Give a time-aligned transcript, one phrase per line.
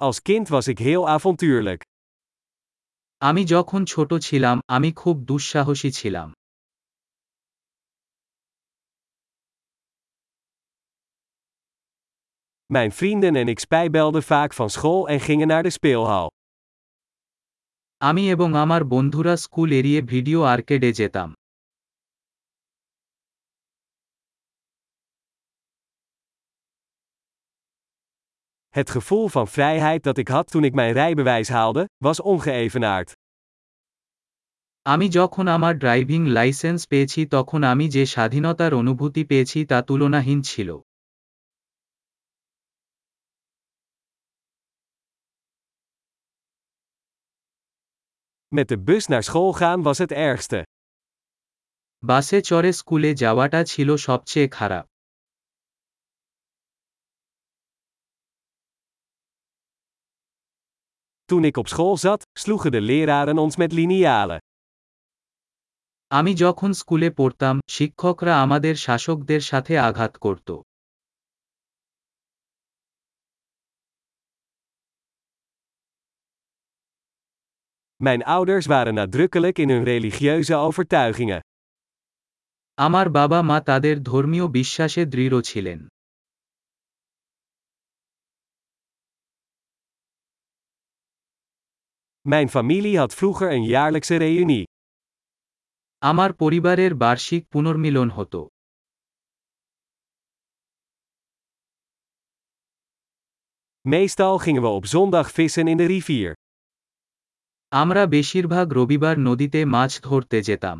[0.00, 1.80] Als kind was ik heel avontuurlijk.
[3.16, 6.28] আমি যখন ছোট ছিলাম আমি খুব দুঃসাহসী ছিলাম
[12.72, 16.28] Mijn vrienden en ik spijbelden vaak van school en gingen naar de speelhal.
[17.96, 21.28] আমি এবং আমার বন্ধুরা স্কুল এড়িয়ে ভিডিও আর্কেডে যেতাম
[28.69, 33.13] Het gevoel van vrijheid dat ik had toen ik mijn rijbewijs haalde, was ongeëvenaard.
[34.87, 40.69] আমি যখন আমার ড্রাইভিং লাইসেন্স পেয়েছি তখন আমি যে স্বাধীনতার অনুভূতি পেয়েছি তা তুলনাহীন ছিল
[48.57, 50.59] Met de bus naar school gaan was het ergste.
[52.03, 54.85] বাসে চড়ে স্কুলে যাওয়াটা ছিল সবচেয়ে খারাপ
[61.29, 64.39] Toen ik op school zat, sloegen de leraren ons met linealen.
[66.11, 70.49] আমি যখন স্কুলে পড়তাম শিক্ষকরা আমাদের শাসকদের সাথে আঘাত করত
[78.03, 81.41] Mijn ouders waren nadrukkelijk in hun religieuze overtuigingen.
[82.77, 85.79] আমার বাবা মা তাদের ধর্মীয় বিশ্বাসে দৃঢ় ছিলেন
[92.29, 94.63] Mijn familie had vroeger een jaarlijkse reunie.
[95.97, 98.47] আমার পরিবারের বার্ষিক পুনর্মিলন হতো
[103.93, 106.33] Meestal gingen we op zondag vissen in de rivier.
[107.67, 110.77] আমরা বেশিরভাগ রবিবার নদীতে মাছ ধরতে যেতাম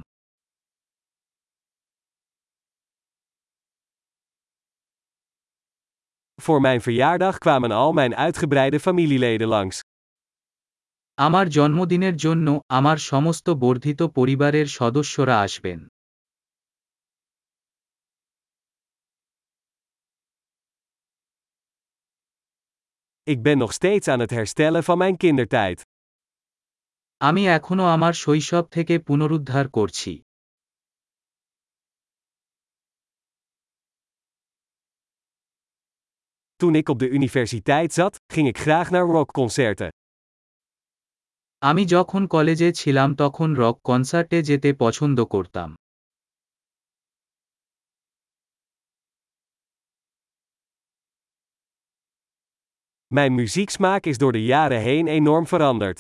[6.42, 9.78] Voor mijn verjaardag kwamen al mijn uitgebreide familieleden langs.
[11.27, 15.81] আমার জন্মদিনের জন্য আমার সমস্ত বর্ধিত পরিবারের সদস্যরা আসবেন
[23.33, 25.79] Ik ben nog steeds aan het herstellen van mijn kindertijd.
[27.29, 30.13] আমি এখনও আমার শৈশব থেকে পুনরুদ্ধার করছি
[36.57, 39.91] Toen ik op de universiteit zat, ging ik graag naar rockconcerten.
[41.63, 45.71] আমি যখন কলেজে ছিলাম তখন রক কনসার্টে যেতে পছন্দ করতাম
[53.11, 55.99] Mijn muzieksmaak is door de jaren heen enorm veranderd.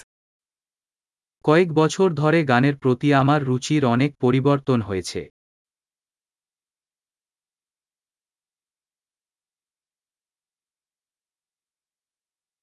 [1.45, 5.21] কয়েক বছর ধরে গানের প্রতি আমার রুচির অনেক পরিবর্তন হয়েছে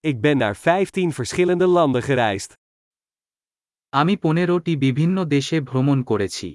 [0.04, 2.52] Ik ben naar 15 verschillende landen gereisd.
[3.94, 6.50] আমি পনেরোটি বিভিন্ন দেশে ভ্রমণ করেছি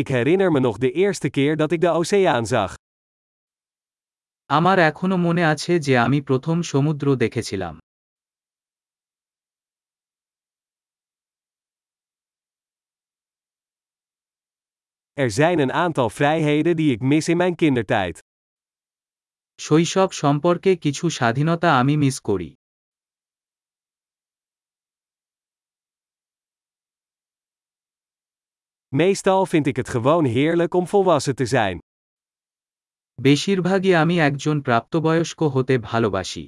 [0.00, 2.72] Ik herinner me nog de eerste keer dat ik de oceaan zag.
[4.56, 7.74] আমার এখনও মনে আছে যে আমি প্রথম সমুদ্র দেখেছিলাম
[15.22, 18.25] Er zijn een aantal vrijheden die ik mis in mijn kindertijd.
[19.58, 22.50] শৈশব সম্পর্কে কিছু স্বাধীনতা আমি মিস করি
[28.92, 31.78] Meestal vind ik het gewoon heerlijk om volwassen te zijn.
[33.22, 36.44] বেশিরভাগই আমি একজন প্রাপ্তবয়স্ক হতে ভালোবাসি